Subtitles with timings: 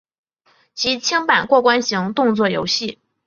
[0.73, 2.97] 即清版过关型动作游戏。